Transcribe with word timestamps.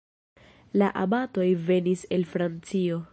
La 0.81 0.87
abatoj 1.03 1.47
venis 1.69 2.07
el 2.19 2.29
Francio. 2.35 3.01